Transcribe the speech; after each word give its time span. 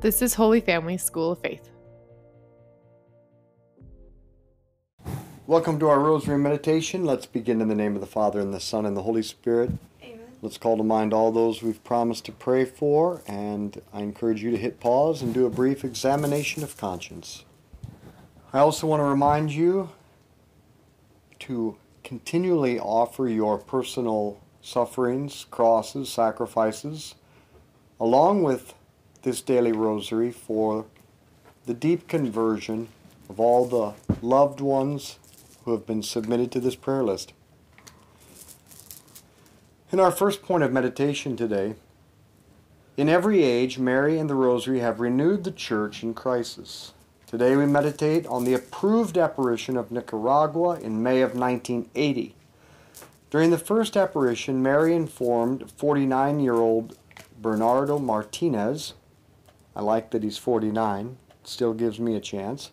This 0.00 0.22
is 0.22 0.34
Holy 0.34 0.60
Family 0.60 0.96
School 0.96 1.32
of 1.32 1.40
Faith. 1.40 1.70
Welcome 5.48 5.80
to 5.80 5.88
our 5.88 5.98
Rosary 5.98 6.38
Meditation. 6.38 7.04
Let's 7.04 7.26
begin 7.26 7.60
in 7.60 7.66
the 7.66 7.74
name 7.74 7.96
of 7.96 8.00
the 8.00 8.06
Father, 8.06 8.38
and 8.38 8.54
the 8.54 8.60
Son, 8.60 8.86
and 8.86 8.96
the 8.96 9.02
Holy 9.02 9.24
Spirit. 9.24 9.72
Amen. 10.00 10.20
Let's 10.40 10.56
call 10.56 10.76
to 10.76 10.84
mind 10.84 11.12
all 11.12 11.32
those 11.32 11.64
we've 11.64 11.82
promised 11.82 12.26
to 12.26 12.32
pray 12.32 12.64
for, 12.64 13.22
and 13.26 13.82
I 13.92 14.02
encourage 14.02 14.40
you 14.40 14.52
to 14.52 14.56
hit 14.56 14.78
pause 14.78 15.20
and 15.20 15.34
do 15.34 15.46
a 15.46 15.50
brief 15.50 15.84
examination 15.84 16.62
of 16.62 16.76
conscience. 16.76 17.44
I 18.52 18.60
also 18.60 18.86
want 18.86 19.00
to 19.00 19.04
remind 19.04 19.50
you 19.50 19.90
to 21.40 21.76
continually 22.04 22.78
offer 22.78 23.28
your 23.28 23.58
personal 23.58 24.40
sufferings, 24.62 25.44
crosses, 25.50 26.08
sacrifices, 26.08 27.16
along 27.98 28.44
with 28.44 28.74
this 29.22 29.40
daily 29.40 29.72
rosary 29.72 30.30
for 30.30 30.86
the 31.66 31.74
deep 31.74 32.08
conversion 32.08 32.88
of 33.28 33.38
all 33.38 33.66
the 33.66 33.94
loved 34.22 34.60
ones 34.60 35.18
who 35.64 35.72
have 35.72 35.86
been 35.86 36.02
submitted 36.02 36.50
to 36.52 36.60
this 36.60 36.74
prayer 36.76 37.02
list. 37.02 37.32
In 39.90 40.00
our 40.00 40.10
first 40.10 40.42
point 40.42 40.62
of 40.62 40.72
meditation 40.72 41.36
today, 41.36 41.74
in 42.96 43.08
every 43.08 43.44
age, 43.44 43.78
Mary 43.78 44.18
and 44.18 44.28
the 44.28 44.34
Rosary 44.34 44.80
have 44.80 44.98
renewed 44.98 45.44
the 45.44 45.52
Church 45.52 46.02
in 46.02 46.14
crisis. 46.14 46.92
Today 47.26 47.54
we 47.54 47.64
meditate 47.64 48.26
on 48.26 48.44
the 48.44 48.54
approved 48.54 49.16
apparition 49.16 49.76
of 49.76 49.92
Nicaragua 49.92 50.80
in 50.80 51.02
May 51.02 51.20
of 51.20 51.34
1980. 51.34 52.34
During 53.30 53.50
the 53.50 53.58
first 53.58 53.96
apparition, 53.96 54.62
Mary 54.62 54.94
informed 54.94 55.70
49 55.70 56.40
year 56.40 56.54
old 56.54 56.96
Bernardo 57.40 57.98
Martinez, 57.98 58.94
I 59.78 59.82
like 59.82 60.10
that 60.10 60.24
he's 60.24 60.36
49, 60.36 61.18
still 61.44 61.72
gives 61.72 62.00
me 62.00 62.16
a 62.16 62.20
chance, 62.20 62.72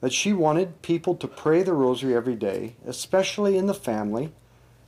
that 0.00 0.12
she 0.12 0.32
wanted 0.32 0.82
people 0.82 1.16
to 1.16 1.26
pray 1.26 1.64
the 1.64 1.72
rosary 1.72 2.14
every 2.14 2.36
day, 2.36 2.76
especially 2.86 3.58
in 3.58 3.66
the 3.66 3.74
family, 3.74 4.32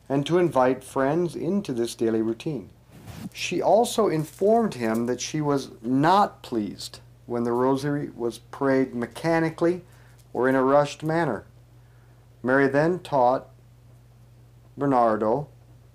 and 0.09 0.25
to 0.25 0.39
invite 0.39 0.85
friends 0.85 1.35
into 1.35 1.73
this 1.73 1.97
daily 1.97 2.23
routine. 2.23 2.71
She 3.35 3.61
also 3.61 4.07
informed 4.07 4.75
him 4.75 5.07
that 5.07 5.21
she 5.21 5.41
was 5.41 5.71
not 5.83 6.45
pleased 6.45 7.01
when 7.27 7.43
the 7.43 7.51
rosary 7.51 8.11
was 8.15 8.39
prayed 8.39 8.95
mechanically 8.95 9.83
or 10.33 10.49
in 10.49 10.55
a 10.55 10.63
rushed 10.63 11.03
manner. 11.03 11.47
Mary 12.45 12.69
then 12.69 13.01
taught 13.01 13.49
Bernardo 14.79 15.49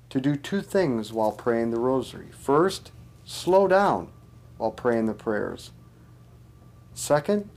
to 0.10 0.20
do 0.20 0.36
two 0.36 0.62
things 0.62 1.14
while 1.14 1.32
praying 1.32 1.72
the 1.72 1.80
rosary. 1.80 2.28
First, 2.34 2.92
slow 3.24 3.70
down 3.70 4.10
while 4.62 4.72
praying 4.72 5.08
the 5.08 5.14
prayers. 5.14 5.72
Second, 6.94 7.50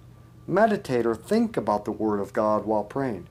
meditate 0.47 1.05
or 1.05 1.15
think 1.15 1.55
about 1.55 1.85
the 1.85 1.93
Word 1.93 2.19
of 2.19 2.33
God 2.33 2.65
while 2.65 2.83
praying. 2.83 3.29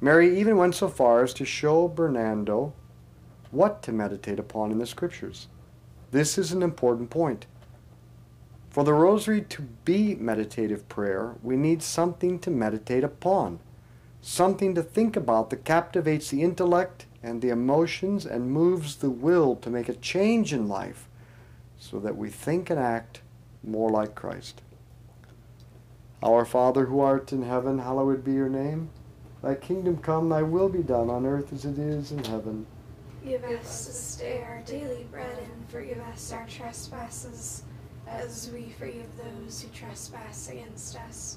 Mary 0.00 0.38
even 0.38 0.56
went 0.56 0.76
so 0.76 0.86
far 0.86 1.24
as 1.24 1.34
to 1.34 1.44
show 1.44 1.88
Bernardo 1.88 2.72
what 3.50 3.82
to 3.82 3.90
meditate 3.90 4.38
upon 4.38 4.70
in 4.70 4.78
the 4.78 4.86
Scriptures. 4.86 5.48
This 6.12 6.38
is 6.38 6.52
an 6.52 6.62
important 6.62 7.10
point. 7.10 7.46
For 8.70 8.84
the 8.84 8.94
Rosary 8.94 9.42
to 9.42 9.62
be 9.84 10.14
meditative 10.14 10.88
prayer, 10.88 11.34
we 11.42 11.56
need 11.56 11.82
something 11.82 12.38
to 12.38 12.50
meditate 12.50 13.02
upon, 13.02 13.58
something 14.20 14.72
to 14.76 14.84
think 14.84 15.16
about 15.16 15.50
that 15.50 15.64
captivates 15.64 16.30
the 16.30 16.42
intellect 16.42 17.06
and 17.24 17.42
the 17.42 17.50
emotions 17.50 18.24
and 18.24 18.52
moves 18.52 18.96
the 18.96 19.10
will 19.10 19.56
to 19.56 19.70
make 19.70 19.88
a 19.88 19.94
change 19.94 20.52
in 20.52 20.68
life 20.68 21.08
so 21.84 22.00
that 22.00 22.16
we 22.16 22.30
think 22.30 22.70
and 22.70 22.80
act 22.80 23.20
more 23.62 23.90
like 23.90 24.14
Christ. 24.14 24.62
Our 26.22 26.46
Father 26.46 26.86
who 26.86 27.00
art 27.00 27.30
in 27.30 27.42
heaven, 27.42 27.80
hallowed 27.80 28.24
be 28.24 28.32
your 28.32 28.48
name. 28.48 28.88
Thy 29.42 29.54
kingdom 29.54 29.98
come, 29.98 30.30
thy 30.30 30.40
will 30.40 30.70
be 30.70 30.82
done 30.82 31.10
on 31.10 31.26
earth 31.26 31.52
as 31.52 31.66
it 31.66 31.78
is 31.78 32.10
in 32.10 32.24
heaven. 32.24 32.64
Give 33.22 33.44
us 33.44 33.86
this 33.86 34.16
day 34.16 34.42
our 34.42 34.62
daily 34.64 35.06
bread 35.10 35.38
and 35.38 35.68
forgive 35.68 36.00
us 36.00 36.32
our 36.32 36.46
trespasses, 36.46 37.64
as 38.08 38.50
we 38.50 38.74
forgive 38.78 39.08
those 39.18 39.60
who 39.60 39.68
trespass 39.68 40.48
against 40.48 40.96
us. 40.96 41.36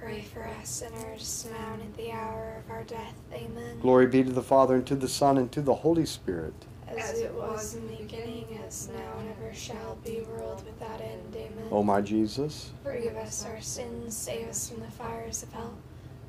pray 0.00 0.22
for 0.22 0.46
us 0.46 0.68
sinners, 0.68 1.46
now 1.50 1.74
and 1.74 1.82
at 1.82 1.96
the 1.96 2.10
hour 2.10 2.62
of 2.64 2.70
our 2.70 2.82
death. 2.84 3.14
Amen. 3.32 3.78
Glory 3.80 4.06
be 4.06 4.22
to 4.22 4.30
the 4.30 4.42
Father, 4.42 4.76
and 4.76 4.86
to 4.86 4.94
the 4.96 5.08
Son, 5.08 5.36
and 5.38 5.50
to 5.52 5.60
the 5.60 5.74
Holy 5.74 6.06
Spirit. 6.06 6.54
As 6.88 7.18
it 7.20 7.32
was 7.34 7.74
in 7.76 7.86
the 7.86 7.96
beginning, 7.96 8.58
as 8.66 8.88
now 8.88 9.18
and 9.18 9.28
ever 9.30 9.54
shall 9.54 9.96
be, 10.04 10.22
world 10.22 10.64
without 10.66 11.00
end. 11.00 11.34
Amen. 11.34 11.68
O 11.70 11.82
my 11.84 12.00
Jesus, 12.00 12.70
Forgive 12.82 13.16
us 13.16 13.44
our 13.46 13.60
sins, 13.60 14.16
save 14.16 14.48
us 14.48 14.70
from 14.70 14.80
the 14.80 14.90
fires 14.90 15.42
of 15.42 15.52
hell. 15.52 15.74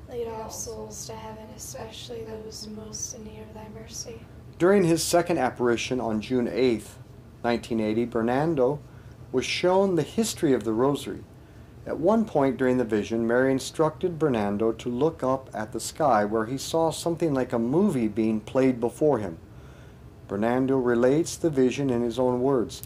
Lead 0.09 0.27
all 0.27 0.49
souls 0.49 1.07
to 1.07 1.13
heaven, 1.13 1.45
especially 1.55 2.23
those 2.25 2.67
most 2.67 3.15
in 3.15 3.23
need 3.23 3.39
of 3.39 3.53
thy 3.53 3.67
mercy. 3.73 4.19
during 4.59 4.83
his 4.83 5.01
second 5.03 5.37
apparition 5.39 5.99
on 5.99 6.21
June 6.21 6.45
8th, 6.47 6.97
1980, 7.41 8.05
Bernardo 8.05 8.79
was 9.31 9.45
shown 9.45 9.95
the 9.95 10.03
history 10.03 10.53
of 10.53 10.63
the 10.65 10.73
rosary. 10.73 11.23
At 11.85 11.99
one 11.99 12.25
point 12.25 12.57
during 12.57 12.77
the 12.77 12.83
vision, 12.83 13.27
Mary 13.27 13.51
instructed 13.51 14.19
Bernardo 14.19 14.71
to 14.71 14.89
look 14.89 15.23
up 15.23 15.49
at 15.53 15.71
the 15.71 15.79
sky 15.79 16.23
where 16.25 16.45
he 16.45 16.57
saw 16.57 16.91
something 16.91 17.33
like 17.33 17.53
a 17.53 17.59
movie 17.59 18.07
being 18.07 18.39
played 18.39 18.79
before 18.79 19.17
him. 19.17 19.39
Bernardo 20.27 20.77
relates 20.77 21.35
the 21.35 21.49
vision 21.49 21.89
in 21.89 22.01
his 22.01 22.19
own 22.19 22.41
words. 22.41 22.83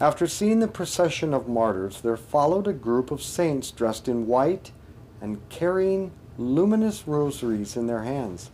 After 0.00 0.26
seeing 0.26 0.60
the 0.60 0.68
procession 0.68 1.34
of 1.34 1.46
martyrs, 1.48 2.00
there 2.00 2.16
followed 2.16 2.66
a 2.66 2.72
group 2.72 3.10
of 3.10 3.22
saints 3.22 3.70
dressed 3.70 4.08
in 4.08 4.26
white 4.26 4.72
and 5.20 5.46
carrying 5.48 6.10
luminous 6.38 7.06
rosaries 7.06 7.76
in 7.76 7.86
their 7.86 8.02
hands. 8.02 8.50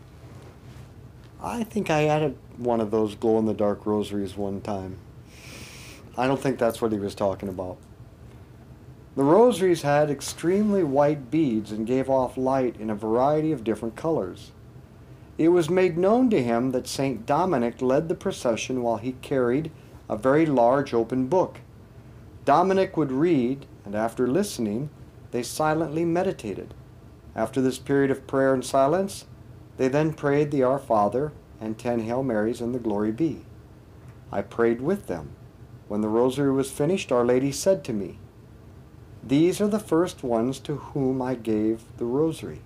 I 1.41 1.65
think 1.65 1.91
I 1.91 2.07
added 2.07 2.37
one 2.57 2.81
of 2.81 2.91
those 2.91 3.15
glow 3.15 3.39
in 3.39 3.47
the 3.47 3.55
dark 3.55 3.87
rosaries 3.87 4.37
one 4.37 4.61
time. 4.61 4.99
I 6.17 6.27
don't 6.27 6.41
think 6.41 6.59
that's 6.59 6.81
what 6.81 6.93
he 6.93 6.99
was 6.99 7.15
talking 7.15 7.49
about. 7.49 7.79
The 9.15 9.25
rosaries 9.25 9.83
had 9.83 10.11
extremely 10.11 10.83
white 10.83 11.31
beads 11.31 11.71
and 11.71 11.87
gave 11.87 12.09
off 12.09 12.39
light 12.39 12.77
in 12.81 12.89
a 12.89 12.95
variety 12.95 13.53
of 13.53 13.63
different 13.63 13.95
colors. 13.95 14.53
It 15.37 15.49
was 15.49 15.69
made 15.69 15.99
known 15.99 16.31
to 16.31 16.43
him 16.43 16.71
that 16.71 16.87
St. 16.87 17.27
Dominic 17.27 17.83
led 17.83 18.09
the 18.09 18.15
procession 18.15 18.83
while 18.83 18.97
he 18.97 19.13
carried 19.21 19.71
a 20.09 20.17
very 20.17 20.47
large 20.47 20.95
open 20.95 21.27
book. 21.27 21.61
Dominic 22.47 22.97
would 22.97 23.13
read, 23.13 23.67
and 23.85 23.95
after 23.95 24.27
listening, 24.27 24.89
they 25.31 25.43
silently 25.43 26.07
meditated. 26.07 26.73
After 27.35 27.61
this 27.61 27.79
period 27.79 28.11
of 28.11 28.27
prayer 28.27 28.55
and 28.55 28.65
silence, 28.65 29.27
they 29.77 29.89
then 29.89 30.15
prayed 30.15 30.51
the 30.51 30.63
Our 30.63 30.79
Father 30.79 31.33
and 31.61 31.79
ten 31.79 32.01
Hail 32.01 32.23
Marys 32.23 32.61
and 32.63 32.75
the 32.75 32.79
Glory 32.79 33.13
Be. 33.13 33.45
I 34.31 34.41
prayed 34.41 34.81
with 34.81 35.07
them. 35.07 35.31
When 35.89 36.01
the 36.01 36.09
rosary 36.09 36.53
was 36.53 36.71
finished, 36.71 37.13
Our 37.13 37.25
Lady 37.25 37.53
said 37.53 37.85
to 37.85 37.93
me, 37.93 38.19
These 39.23 39.61
are 39.61 39.69
the 39.69 39.79
first 39.79 40.23
ones 40.23 40.59
to 40.61 40.77
whom 40.77 41.23
I 41.23 41.35
gave 41.35 41.83
the 41.97 42.05
rosary. 42.05 42.61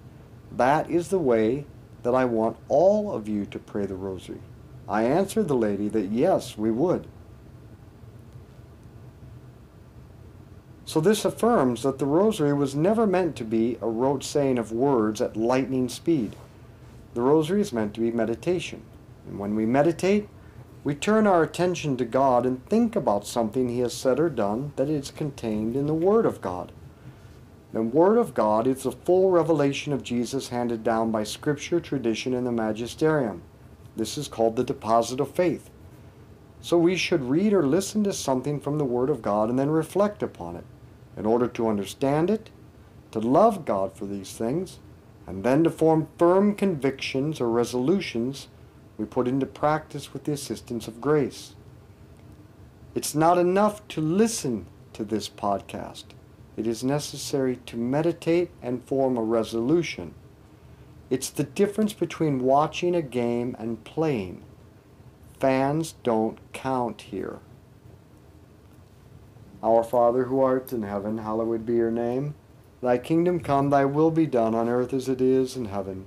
That 0.51 0.91
is 0.91 1.09
the 1.09 1.19
way 1.19 1.67
that 2.03 2.15
I 2.15 2.25
want 2.25 2.57
all 2.69 3.13
of 3.13 3.29
you 3.29 3.45
to 3.47 3.59
pray 3.59 3.85
the 3.85 3.95
rosary. 3.95 4.41
I 4.89 5.03
answered 5.03 5.49
the 5.49 5.57
lady 5.57 5.89
that 5.89 6.11
yes, 6.13 6.57
we 6.57 6.71
would. 6.71 7.07
So 10.85 11.01
this 11.01 11.25
affirms 11.25 11.83
that 11.83 11.99
the 11.99 12.07
rosary 12.07 12.53
was 12.53 12.77
never 12.77 13.07
meant 13.07 13.35
to 13.37 13.45
be 13.45 13.77
a 13.83 13.89
rote 13.89 14.23
saying 14.23 14.57
of 14.57 14.71
words 14.71 15.21
at 15.21 15.37
lightning 15.37 15.89
speed. 15.89 16.37
The 17.15 17.23
rosary 17.23 17.61
is 17.61 17.73
meant 17.73 17.93
to 17.95 18.01
be 18.01 18.13
meditation. 18.13 18.83
And 19.27 19.39
when 19.39 19.57
we 19.57 19.67
meditate, 19.67 20.29
we 20.87 20.95
turn 20.95 21.27
our 21.27 21.43
attention 21.43 21.97
to 21.97 22.05
God 22.05 22.47
and 22.47 22.65
think 22.67 22.95
about 22.95 23.27
something 23.27 23.69
He 23.69 23.81
has 23.81 23.93
said 23.93 24.21
or 24.21 24.31
done 24.31 24.73
that 24.77 24.89
is 24.89 25.11
contained 25.11 25.75
in 25.75 25.89
the 25.89 25.93
Word 25.93 26.25
of 26.25 26.41
God. 26.41 26.71
The 27.73 27.83
Word 27.83 28.19
of 28.19 28.35
God 28.35 28.69
is 28.69 28.85
the 28.85 28.93
full 28.93 29.33
revelation 29.33 29.93
of 29.93 30.05
Jesus 30.05 30.51
handed 30.51 30.85
down 30.85 31.11
by 31.11 31.25
Scripture, 31.25 31.81
tradition, 31.81 32.35
and 32.35 32.47
the 32.47 32.53
magisterium. 32.53 33.43
This 33.97 34.17
is 34.17 34.29
called 34.29 34.55
the 34.55 34.63
deposit 34.63 35.19
of 35.19 35.35
faith. 35.35 35.71
So 36.61 36.79
we 36.79 36.97
should 36.97 37.31
read 37.31 37.53
or 37.53 37.67
listen 37.67 38.05
to 38.05 38.13
something 38.13 38.61
from 38.61 38.79
the 38.79 38.85
Word 38.85 39.11
of 39.11 39.23
God 39.23 39.51
and 39.51 39.59
then 39.59 39.71
reflect 39.71 40.23
upon 40.23 40.55
it 40.55 40.65
in 41.17 41.27
order 41.27 41.49
to 41.49 41.67
understand 41.67 42.31
it, 42.31 42.51
to 43.11 43.19
love 43.19 43.65
God 43.65 43.93
for 43.93 44.07
these 44.07 44.35
things, 44.35 44.79
and 45.27 45.43
then 45.43 45.65
to 45.65 45.71
form 45.71 46.07
firm 46.17 46.55
convictions 46.55 47.41
or 47.41 47.51
resolutions 47.51 48.47
we 48.99 49.05
put 49.05 49.29
into 49.29 49.47
practice 49.47 50.13
with 50.13 50.25
the 50.25 50.33
assistance 50.33 50.89
of 50.89 51.01
grace. 51.01 51.55
It's 52.95 53.15
not 53.15 53.39
enough 53.39 53.87
to 53.89 54.01
listen 54.01 54.67
to 54.95 55.05
this 55.05 55.29
podcast. 55.29 56.05
It 56.57 56.67
is 56.67 56.83
necessary 56.83 57.57
to 57.67 57.77
meditate 57.77 58.51
and 58.63 58.83
form 58.85 59.19
a 59.19 59.23
resolution. 59.23 60.15
It's 61.11 61.29
the 61.29 61.45
difference 61.45 61.93
between 61.93 62.43
watching 62.43 62.95
a 62.95 63.03
game 63.03 63.55
and 63.59 63.85
playing. 63.85 64.43
Fans 65.39 65.95
don't 66.03 66.39
count 66.55 67.03
here. 67.03 67.41
Our 69.63 69.85
Father 69.85 70.25
who 70.25 70.41
art 70.41 70.73
in 70.73 70.83
heaven, 70.83 71.19
hallowed 71.19 71.67
be 71.67 71.75
your 71.75 71.91
name. 71.91 72.35
Thy 72.83 72.99
kingdom 72.99 73.41
come, 73.41 73.71
thy 73.71 73.85
will 73.85 74.11
be 74.11 74.27
done 74.27 74.55
on 74.55 74.69
earth 74.69 74.95
as 74.95 75.09
it 75.09 75.21
is 75.21 75.57
in 75.57 75.67
heaven. 75.67 76.07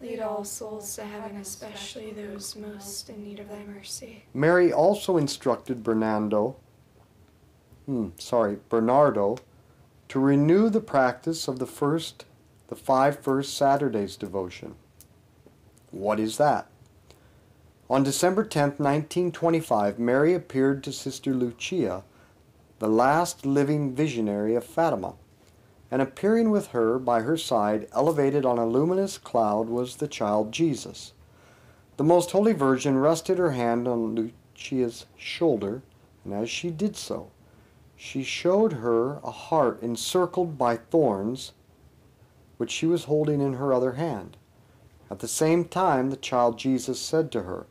Lead 0.00 0.20
all 0.20 0.44
souls 0.44 0.94
to 0.94 1.04
heaven, 1.04 1.36
especially 1.38 2.12
those 2.12 2.54
most 2.54 3.08
in 3.08 3.22
need 3.24 3.40
of 3.40 3.48
thy 3.48 3.64
mercy. 3.64 4.24
Mary 4.32 4.72
also 4.72 5.16
instructed 5.16 5.82
Bernardo, 5.82 6.56
hmm, 7.86 8.08
sorry, 8.18 8.58
Bernardo, 8.68 9.38
to 10.08 10.20
renew 10.20 10.70
the 10.70 10.80
practice 10.80 11.48
of 11.48 11.58
the 11.58 11.66
first, 11.66 12.24
the 12.68 12.76
five 12.76 13.18
first 13.18 13.56
Saturdays 13.56 14.16
devotion. 14.16 14.76
What 15.90 16.20
is 16.20 16.36
that? 16.36 16.68
On 17.90 18.02
December 18.02 18.44
10th, 18.44 18.78
1925, 18.78 19.98
Mary 19.98 20.34
appeared 20.34 20.84
to 20.84 20.92
Sister 20.92 21.32
Lucia, 21.32 22.04
the 22.78 22.88
last 22.88 23.46
living 23.46 23.94
visionary 23.94 24.54
of 24.54 24.64
Fatima, 24.64 25.14
and 25.90 26.02
appearing 26.02 26.50
with 26.50 26.68
her 26.68 26.98
by 26.98 27.20
her 27.22 27.36
side, 27.36 27.88
elevated 27.92 28.44
on 28.44 28.58
a 28.58 28.66
luminous 28.66 29.16
cloud, 29.16 29.68
was 29.68 29.96
the 29.96 30.08
child 30.08 30.52
Jesus. 30.52 31.12
The 31.96 32.04
Most 32.04 32.30
Holy 32.30 32.52
Virgin 32.52 32.98
rested 32.98 33.38
her 33.38 33.52
hand 33.52 33.88
on 33.88 34.14
Lucia's 34.14 35.06
shoulder, 35.16 35.82
and 36.24 36.34
as 36.34 36.50
she 36.50 36.70
did 36.70 36.96
so, 36.96 37.30
she 37.96 38.22
showed 38.22 38.74
her 38.74 39.18
a 39.24 39.30
heart 39.30 39.82
encircled 39.82 40.56
by 40.56 40.76
thorns, 40.76 41.52
which 42.56 42.70
she 42.70 42.86
was 42.86 43.04
holding 43.04 43.40
in 43.40 43.54
her 43.54 43.72
other 43.72 43.92
hand. 43.92 44.36
At 45.10 45.20
the 45.20 45.28
same 45.28 45.64
time, 45.64 46.10
the 46.10 46.16
child 46.16 46.58
Jesus 46.58 47.00
said 47.00 47.32
to 47.32 47.42
her, 47.42 47.66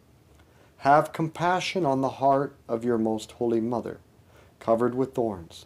Have 0.77 1.13
compassion 1.13 1.85
on 1.85 2.01
the 2.01 2.09
heart 2.09 2.55
of 2.67 2.83
your 2.83 2.97
most 2.97 3.33
holy 3.33 3.61
mother, 3.61 3.99
covered 4.59 4.95
with 4.95 5.13
thorns, 5.13 5.65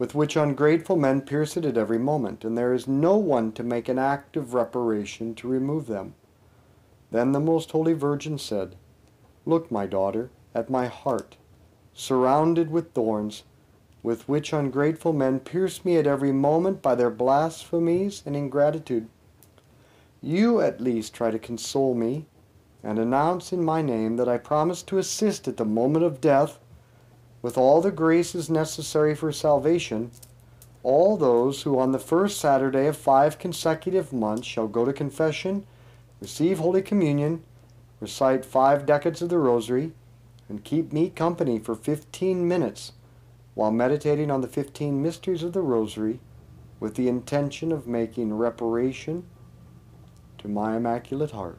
with 0.00 0.14
which 0.14 0.34
ungrateful 0.34 0.96
men 0.96 1.20
pierce 1.20 1.58
it 1.58 1.66
at 1.66 1.76
every 1.76 1.98
moment, 1.98 2.42
and 2.42 2.56
there 2.56 2.72
is 2.72 2.88
no 2.88 3.18
one 3.18 3.52
to 3.52 3.62
make 3.62 3.86
an 3.86 3.98
act 3.98 4.34
of 4.34 4.54
reparation 4.54 5.34
to 5.34 5.46
remove 5.46 5.86
them. 5.86 6.14
Then 7.10 7.32
the 7.32 7.38
most 7.38 7.70
holy 7.72 7.92
Virgin 7.92 8.38
said, 8.38 8.76
Look, 9.44 9.70
my 9.70 9.86
daughter, 9.86 10.30
at 10.54 10.70
my 10.70 10.86
heart, 10.86 11.36
surrounded 11.92 12.70
with 12.70 12.94
thorns, 12.94 13.42
with 14.02 14.26
which 14.26 14.54
ungrateful 14.54 15.12
men 15.12 15.38
pierce 15.38 15.84
me 15.84 15.98
at 15.98 16.06
every 16.06 16.32
moment 16.32 16.80
by 16.80 16.94
their 16.94 17.10
blasphemies 17.10 18.22
and 18.24 18.34
ingratitude. 18.34 19.06
You 20.22 20.62
at 20.62 20.80
least 20.80 21.12
try 21.12 21.30
to 21.30 21.38
console 21.38 21.92
me, 21.94 22.24
and 22.82 22.98
announce 22.98 23.52
in 23.52 23.62
my 23.62 23.82
name 23.82 24.16
that 24.16 24.30
I 24.30 24.38
promise 24.38 24.82
to 24.84 24.96
assist 24.96 25.46
at 25.46 25.58
the 25.58 25.66
moment 25.66 26.06
of 26.06 26.22
death, 26.22 26.58
with 27.42 27.56
all 27.56 27.80
the 27.80 27.90
graces 27.90 28.50
necessary 28.50 29.14
for 29.14 29.32
salvation, 29.32 30.10
all 30.82 31.16
those 31.16 31.62
who 31.62 31.78
on 31.78 31.92
the 31.92 31.98
first 31.98 32.40
Saturday 32.40 32.86
of 32.86 32.96
five 32.96 33.38
consecutive 33.38 34.12
months 34.12 34.46
shall 34.46 34.68
go 34.68 34.84
to 34.84 34.92
confession, 34.92 35.66
receive 36.20 36.58
Holy 36.58 36.82
Communion, 36.82 37.42
recite 38.00 38.44
five 38.44 38.86
decades 38.86 39.22
of 39.22 39.28
the 39.28 39.38
Rosary, 39.38 39.92
and 40.48 40.64
keep 40.64 40.92
me 40.92 41.10
company 41.10 41.58
for 41.58 41.74
fifteen 41.74 42.48
minutes 42.48 42.92
while 43.54 43.70
meditating 43.70 44.30
on 44.30 44.40
the 44.40 44.48
fifteen 44.48 45.02
mysteries 45.02 45.42
of 45.42 45.52
the 45.52 45.62
Rosary 45.62 46.18
with 46.78 46.94
the 46.94 47.08
intention 47.08 47.72
of 47.72 47.86
making 47.86 48.32
reparation 48.32 49.24
to 50.38 50.48
my 50.48 50.76
Immaculate 50.76 51.32
Heart. 51.32 51.58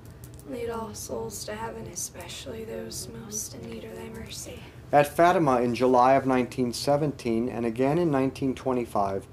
Lead 0.51 0.69
all 0.69 0.93
souls 0.93 1.45
to 1.45 1.55
heaven, 1.55 1.87
especially 1.87 2.65
those 2.65 3.07
most 3.23 3.55
in 3.55 3.69
need 3.69 3.85
of 3.85 3.95
thy 3.95 4.09
mercy. 4.09 4.59
At 4.91 5.15
Fatima 5.15 5.61
in 5.61 5.73
July 5.73 6.13
of 6.13 6.25
1917 6.25 7.47
and 7.47 7.65
again 7.65 7.97
in 7.97 8.11
1925, 8.11 9.27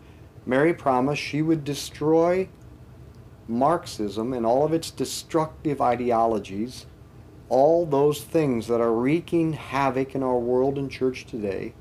Mary 0.46 0.72
promised 0.72 1.20
she 1.20 1.42
would 1.42 1.64
destroy 1.64 2.48
Marxism 3.48 4.32
and 4.32 4.46
all 4.46 4.64
of 4.64 4.72
its 4.72 4.90
destructive 4.90 5.80
ideologies 5.80 6.86
all 7.48 7.86
those 7.86 8.22
things 8.22 8.66
that 8.66 8.80
are 8.80 8.92
wreaking 8.92 9.54
havoc 9.54 10.14
in 10.14 10.22
our 10.22 10.38
world 10.38 10.78
and 10.78 10.90
church 10.90 11.24
today, 11.24 11.72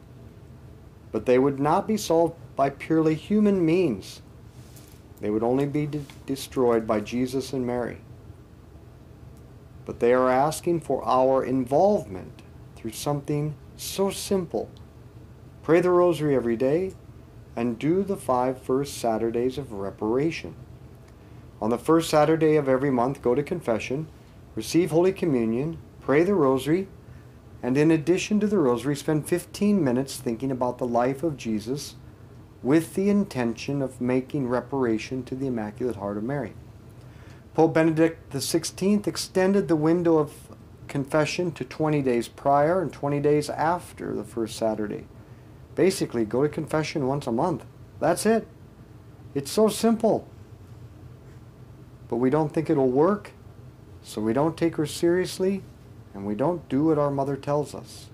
but 1.12 1.26
they 1.26 1.38
would 1.38 1.60
not 1.60 1.88
be 1.88 1.98
solved 1.98 2.36
by 2.56 2.70
purely 2.70 3.16
human 3.16 3.66
means. 3.66 4.22
They 5.20 5.30
would 5.30 5.44
only 5.44 5.66
be 5.66 5.88
de- 5.88 6.02
destroyed 6.26 6.88
by 6.88 7.02
Jesus 7.02 7.54
and 7.54 7.66
Mary. 7.66 7.98
But 9.88 10.02
they 10.02 10.14
are 10.14 10.30
asking 10.30 10.82
for 10.82 11.02
our 11.06 11.46
involvement 11.46 12.42
through 12.76 12.92
something 12.92 13.56
so 13.78 14.10
simple. 14.10 14.70
Pray 15.64 15.80
the 15.80 15.92
rosary 15.92 16.36
every 16.36 16.58
day 16.58 16.94
and 17.56 17.80
do 17.80 18.04
the 18.04 18.18
five 18.18 18.62
first 18.62 18.98
Saturdays 18.98 19.58
of 19.58 19.72
reparation. 19.72 20.56
On 21.62 21.70
the 21.70 21.78
first 21.78 22.10
Saturday 22.10 22.58
of 22.58 22.68
every 22.68 22.92
month, 22.92 23.22
go 23.22 23.34
to 23.34 23.42
confession, 23.42 24.08
receive 24.56 24.92
Holy 24.92 25.14
Communion, 25.14 25.78
pray 26.02 26.22
the 26.22 26.36
rosary, 26.36 26.90
and 27.64 27.78
in 27.78 27.90
addition 27.90 28.42
to 28.42 28.48
the 28.48 28.60
rosary, 28.60 28.96
spend 28.96 29.28
15 29.28 29.82
minutes 29.82 30.18
thinking 30.18 30.52
about 30.52 30.80
the 30.80 30.86
life 30.86 31.24
of 31.24 31.38
Jesus 31.38 31.96
with 32.62 32.94
the 32.96 33.10
intention 33.10 33.82
of 33.82 34.02
making 34.02 34.50
reparation 34.50 35.24
to 35.24 35.34
the 35.34 35.48
Immaculate 35.48 35.96
Heart 35.96 36.18
of 36.18 36.26
Mary. 36.26 36.54
Pope 37.58 37.74
Benedict 37.74 38.32
XVI 38.34 39.08
extended 39.08 39.68
the 39.68 39.76
window 39.76 40.20
of 40.20 40.32
confession 40.88 41.52
to 41.54 41.66
20 41.66 42.04
days 42.04 42.28
prior 42.28 42.84
and 42.84 42.94
20 42.94 43.20
days 43.20 43.50
after 43.50 44.14
the 44.14 44.24
first 44.24 44.56
Saturday. 44.56 45.08
Basically, 45.74 46.24
go 46.24 46.44
to 46.44 46.50
confession 46.50 47.08
once 47.08 47.26
a 47.26 47.32
month. 47.32 47.66
That's 48.00 48.28
it. 48.28 48.48
It's 49.34 49.50
so 49.50 49.70
simple. 49.70 50.28
But 52.10 52.18
we 52.18 52.30
don't 52.30 52.54
think 52.54 52.70
it'll 52.70 52.92
work, 52.92 53.32
so 54.04 54.22
we 54.22 54.34
don't 54.34 54.56
take 54.56 54.76
her 54.76 54.86
seriously, 54.86 55.64
and 56.14 56.28
we 56.28 56.36
don't 56.36 56.70
do 56.70 56.84
what 56.84 57.00
our 57.00 57.10
mother 57.10 57.36
tells 57.36 57.74
us. 57.74 58.12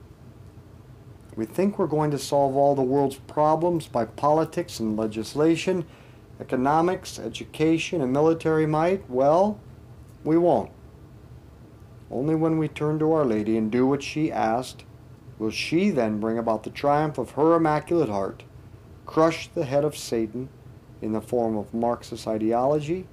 We 1.35 1.43
think 1.43 1.77
we're 1.77 1.87
going 1.87 2.11
to 2.11 2.17
solve 2.17 2.55
all 2.55 2.75
the 2.75 2.81
world's 2.81 3.17
problems 3.17 3.87
by 3.87 4.05
politics 4.05 4.79
and 4.79 4.95
legislation, 4.95 5.85
economics, 6.39 7.19
education, 7.19 8.01
and 8.01 8.11
military 8.11 8.65
might. 8.65 9.09
Well, 9.09 9.59
we 10.23 10.37
won't. 10.37 10.71
Only 12.11 12.35
when 12.35 12.57
we 12.57 12.67
turn 12.67 12.99
to 12.99 13.11
Our 13.11 13.25
Lady 13.25 13.57
and 13.57 13.71
do 13.71 13.87
what 13.87 14.03
she 14.03 14.31
asked 14.31 14.83
will 15.39 15.51
she 15.51 15.89
then 15.89 16.19
bring 16.19 16.37
about 16.37 16.63
the 16.63 16.69
triumph 16.69 17.17
of 17.17 17.31
her 17.31 17.55
Immaculate 17.55 18.09
Heart, 18.09 18.43
crush 19.05 19.47
the 19.47 19.65
head 19.65 19.83
of 19.83 19.97
Satan 19.97 20.49
in 21.01 21.11
the 21.11 21.21
form 21.21 21.57
of 21.57 21.73
Marxist 21.73 22.27
ideology, 22.27 23.07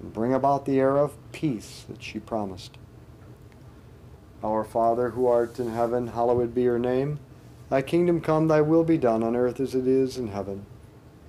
and 0.00 0.12
bring 0.12 0.32
about 0.32 0.64
the 0.64 0.78
era 0.78 1.02
of 1.02 1.32
peace 1.32 1.84
that 1.88 2.02
she 2.02 2.18
promised. 2.18 2.78
Our 4.44 4.64
Father, 4.64 5.10
who 5.10 5.26
art 5.26 5.58
in 5.58 5.72
heaven, 5.72 6.08
hallowed 6.08 6.54
be 6.54 6.62
your 6.62 6.78
name. 6.78 7.18
Thy 7.68 7.82
kingdom 7.82 8.20
come, 8.20 8.48
thy 8.48 8.60
will 8.60 8.84
be 8.84 8.98
done 8.98 9.22
on 9.22 9.34
earth 9.34 9.58
as 9.58 9.74
it 9.74 9.86
is 9.86 10.16
in 10.18 10.28
heaven. 10.28 10.66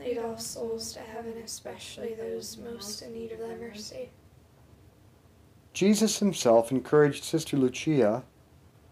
Lead 0.00 0.18
all 0.18 0.38
souls 0.38 0.92
to 0.94 1.00
heaven, 1.00 1.34
especially 1.44 2.14
those 2.14 2.56
most 2.56 3.02
in 3.02 3.12
need 3.12 3.32
of 3.32 3.38
thy 3.38 3.54
mercy. 3.54 4.08
Jesus 5.74 6.18
himself 6.18 6.70
encouraged 6.70 7.22
Sister 7.22 7.56
Lucia 7.56 8.24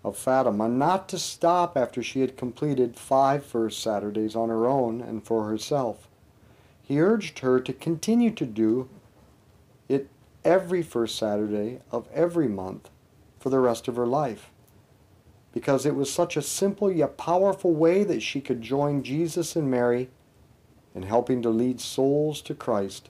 of 0.05 0.17
Fatima 0.17 0.69
not 0.69 1.09
to 1.09 1.19
stop 1.19 1.77
after 1.77 2.03
she 2.03 2.21
had 2.21 2.37
completed 2.37 2.97
five 2.97 3.45
first 3.45 3.83
Saturdays 3.83 4.37
on 4.37 4.49
her 4.49 4.67
own 4.67 5.01
and 5.01 5.25
for 5.25 5.49
herself. 5.49 6.09
He 6.83 7.01
urged 7.01 7.41
her 7.41 7.59
to 7.61 7.73
continue 7.73 8.31
to 8.33 8.47
do 8.47 8.89
it 9.89 10.09
every 10.45 10.83
first 10.83 11.17
Saturday 11.17 11.81
of 11.91 12.07
every 12.13 12.49
month 12.49 12.91
for 13.41 13.51
the 13.51 13.61
rest 13.61 13.89
of 13.89 13.97
her 13.97 14.07
life, 14.07 14.51
because 15.53 15.87
it 15.87 15.95
was 15.95 16.13
such 16.13 16.37
a 16.37 16.43
simple 16.43 16.93
yet 16.93 17.17
powerful 17.17 17.73
way 17.73 18.05
that 18.05 18.23
she 18.23 18.41
could 18.41 18.61
join 18.61 19.03
Jesus 19.03 19.57
and 19.57 19.71
Mary 19.71 20.11
in 20.99 21.05
helping 21.05 21.41
to 21.41 21.49
lead 21.49 21.81
souls 21.81 22.43
to 22.43 22.53
Christ 22.53 23.09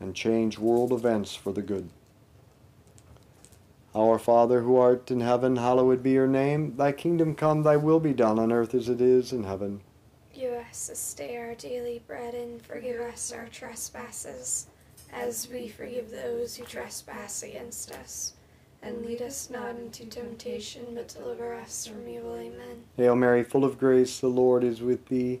and 0.00 0.12
change 0.12 0.58
world 0.58 0.90
events 0.92 1.36
for 1.36 1.52
the 1.52 1.62
good. 1.62 1.88
Our 3.94 4.18
Father 4.18 4.62
who 4.62 4.76
art 4.76 5.08
in 5.12 5.20
heaven, 5.20 5.54
hallowed 5.54 6.02
be 6.02 6.10
your 6.10 6.26
name. 6.26 6.74
Thy 6.76 6.90
kingdom 6.90 7.36
come, 7.36 7.62
thy 7.62 7.76
will 7.76 8.00
be 8.00 8.12
done 8.12 8.40
on 8.40 8.50
earth 8.50 8.74
as 8.74 8.88
it 8.88 9.00
is 9.00 9.32
in 9.32 9.44
heaven. 9.44 9.82
Give 10.34 10.52
us 10.54 10.88
this 10.88 11.14
day 11.14 11.36
our 11.36 11.54
daily 11.54 12.02
bread, 12.08 12.34
and 12.34 12.60
forgive 12.60 13.00
us 13.00 13.30
our 13.30 13.46
trespasses, 13.46 14.66
as 15.12 15.48
we 15.48 15.68
forgive 15.68 16.10
those 16.10 16.56
who 16.56 16.64
trespass 16.64 17.44
against 17.44 17.92
us. 17.92 18.32
And 18.82 19.06
lead 19.06 19.22
us 19.22 19.48
not 19.48 19.76
into 19.76 20.06
temptation, 20.06 20.86
but 20.92 21.06
deliver 21.06 21.54
us 21.54 21.86
from 21.86 22.08
evil. 22.08 22.34
Amen. 22.34 22.82
Hail 22.96 23.14
Mary, 23.14 23.44
full 23.44 23.64
of 23.64 23.78
grace, 23.78 24.18
the 24.18 24.26
Lord 24.26 24.64
is 24.64 24.82
with 24.82 25.06
thee. 25.06 25.40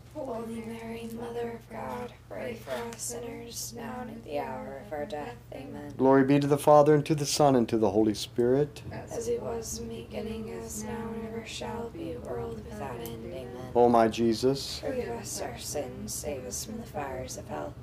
Holy 0.13 0.63
Mary, 0.67 1.09
Mother 1.17 1.51
of 1.51 1.69
God, 1.69 2.11
pray 2.29 2.55
for 2.55 2.71
us 2.71 3.01
sinners, 3.01 3.73
now 3.75 3.99
and 4.01 4.11
at 4.11 4.23
the 4.25 4.39
hour 4.39 4.81
of 4.85 4.91
our 4.91 5.05
death. 5.05 5.35
Amen. 5.53 5.93
Glory 5.97 6.25
be 6.25 6.39
to 6.39 6.47
the 6.47 6.57
Father, 6.57 6.93
and 6.95 7.05
to 7.05 7.15
the 7.15 7.25
Son, 7.25 7.55
and 7.55 7.67
to 7.69 7.77
the 7.77 7.91
Holy 7.91 8.13
Spirit. 8.13 8.81
As 8.91 9.29
it 9.29 9.41
was 9.41 9.79
in 9.79 9.87
the 9.87 10.01
beginning, 10.01 10.51
as 10.51 10.83
now 10.83 11.09
and 11.13 11.27
ever 11.29 11.45
shall 11.45 11.89
be, 11.91 12.17
world 12.27 12.61
without 12.65 12.99
end. 12.99 13.25
Amen. 13.25 13.71
O 13.73 13.87
my 13.87 14.09
Jesus, 14.09 14.79
Forgive 14.79 15.09
us 15.09 15.41
our 15.41 15.57
sins, 15.57 16.13
save 16.13 16.45
us 16.45 16.65
from 16.65 16.77
the 16.77 16.87
fires 16.87 17.37
of 17.37 17.47
hell. 17.47 17.73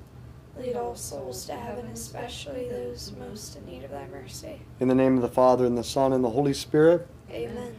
Lead 0.57 0.75
all 0.75 0.95
souls 0.95 1.45
to 1.45 1.53
heaven, 1.53 1.87
especially 1.87 2.69
those 2.69 3.11
most 3.17 3.55
in 3.55 3.65
need 3.65 3.83
of 3.83 3.91
thy 3.91 4.05
mercy. 4.07 4.61
in 4.79 4.87
the 4.87 4.95
name 4.95 5.15
of 5.15 5.21
the 5.23 5.29
Father, 5.29 5.65
and 5.65 5.77
the 5.77 5.83
Son, 5.83 6.13
and 6.13 6.23
the 6.23 6.29
Holy 6.29 6.53
Spirit, 6.53 7.07
Amen. 7.31 7.73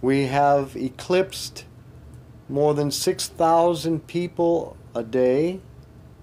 we 0.00 0.26
have 0.26 0.74
eclipsed 0.76 1.64
more 2.50 2.74
than 2.74 2.90
6,000 2.90 4.06
people 4.06 4.76
a 4.94 5.02
day 5.02 5.60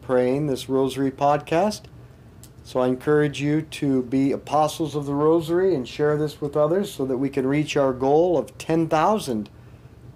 praying 0.02 0.48
this 0.48 0.70
Rosary 0.70 1.12
podcast. 1.12 1.84
So 2.64 2.82
I 2.82 2.88
encourage 2.88 3.42
you 3.42 3.62
to 3.62 4.04
be 4.04 4.34
apostles 4.34 4.94
of 4.94 5.06
the 5.06 5.14
Rosary 5.14 5.74
and 5.74 5.88
share 5.88 6.18
this 6.18 6.42
with 6.42 6.58
others 6.58 6.94
so 6.94 7.06
that 7.06 7.18
we 7.18 7.30
can 7.30 7.48
reach 7.48 7.78
our 7.78 7.94
goal 7.94 8.38
of 8.38 8.58
10,000 8.58 9.50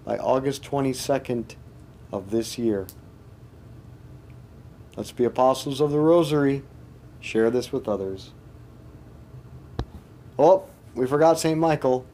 by 0.04 0.18
August 0.18 0.62
22nd 0.62 1.54
of 2.12 2.30
this 2.30 2.58
year. 2.58 2.86
Let's 4.96 5.12
be 5.12 5.24
apostles 5.24 5.80
of 5.80 5.90
the 5.90 5.98
Rosary. 5.98 6.62
Share 7.20 7.50
this 7.50 7.72
with 7.72 7.88
others. 7.88 8.32
Oh, 10.38 10.64
we 10.94 11.06
forgot 11.06 11.38
St. 11.38 11.58
Michael. 11.58 12.04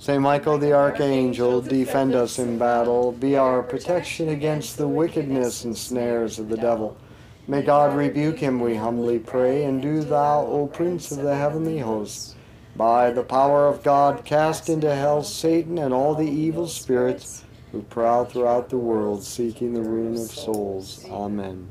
Saint 0.00 0.22
Michael 0.22 0.56
the 0.56 0.72
Archangel, 0.72 1.60
defend 1.60 2.14
us 2.14 2.38
in 2.38 2.56
battle, 2.56 3.12
be 3.12 3.36
our 3.36 3.62
protection 3.62 4.30
against 4.30 4.78
the 4.78 4.88
wickedness 4.88 5.64
and 5.64 5.76
snares 5.76 6.38
of 6.38 6.48
the 6.48 6.56
devil. 6.56 6.96
May 7.46 7.60
God 7.60 7.94
rebuke 7.94 8.38
him, 8.38 8.60
we 8.60 8.76
humbly 8.76 9.18
pray, 9.18 9.64
and 9.64 9.82
do 9.82 10.00
thou, 10.02 10.46
O 10.46 10.66
Prince 10.68 11.12
of 11.12 11.18
the 11.18 11.36
heavenly 11.36 11.80
hosts, 11.80 12.34
by 12.74 13.10
the 13.10 13.22
power 13.22 13.68
of 13.68 13.82
God, 13.82 14.24
cast 14.24 14.70
into 14.70 14.94
hell 14.94 15.22
Satan 15.22 15.76
and 15.76 15.92
all 15.92 16.14
the 16.14 16.30
evil 16.30 16.66
spirits 16.66 17.44
who 17.70 17.82
prowl 17.82 18.24
throughout 18.24 18.70
the 18.70 18.78
world, 18.78 19.22
seeking 19.22 19.74
the 19.74 19.82
ruin 19.82 20.14
of 20.14 20.30
souls. 20.30 21.04
Amen. 21.10 21.70